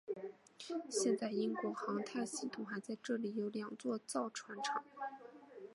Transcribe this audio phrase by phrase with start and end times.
[0.89, 4.83] 现在英国航太系统还在这里有两座造船厂。